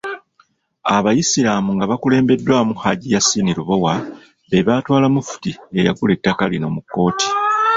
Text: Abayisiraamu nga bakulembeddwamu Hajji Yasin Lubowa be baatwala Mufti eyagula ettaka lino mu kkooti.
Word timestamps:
Abayisiraamu 0.95 1.69
nga 1.75 1.85
bakulembeddwamu 1.91 2.73
Hajji 2.83 3.07
Yasin 3.15 3.47
Lubowa 3.57 3.93
be 4.49 4.59
baatwala 4.67 5.07
Mufti 5.15 5.51
eyagula 5.77 6.11
ettaka 6.17 6.43
lino 6.51 6.67
mu 6.75 6.81
kkooti. 6.83 7.27